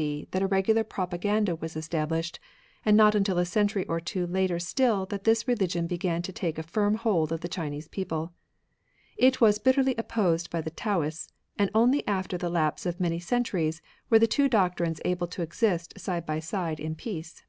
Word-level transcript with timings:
d. 0.00 0.28
that 0.30 0.42
a 0.42 0.46
regular 0.46 0.84
propaganda 0.84 1.56
was 1.56 1.74
estabUshed, 1.74 2.38
and 2.84 2.96
not 2.96 3.16
until 3.16 3.36
a 3.36 3.44
century 3.44 3.84
or 3.86 3.98
two 3.98 4.28
later 4.28 4.60
still 4.60 5.04
that 5.06 5.24
this 5.24 5.42
reli 5.42 5.66
gion 5.66 5.88
began 5.88 6.22
to 6.22 6.30
take 6.32 6.56
a 6.56 6.62
firm 6.62 6.94
hold 6.94 7.32
of 7.32 7.40
the 7.40 7.48
Chinese 7.48 7.88
people. 7.88 8.32
It 9.16 9.40
was 9.40 9.58
bitterly 9.58 9.96
opposed 9.98 10.50
by 10.50 10.60
the 10.60 10.70
Taoists, 10.70 11.32
and 11.58 11.68
only 11.74 12.06
after 12.06 12.38
the 12.38 12.48
lapse 12.48 12.86
of 12.86 13.00
many 13.00 13.18
centuries 13.18 13.82
were 14.08 14.20
the 14.20 14.28
two 14.28 14.48
doctrines 14.48 15.00
able 15.04 15.26
to 15.26 15.42
exist 15.42 15.98
side 15.98 16.24
by 16.24 16.38
side 16.38 16.78
in 16.78 16.94
peace. 16.94 17.42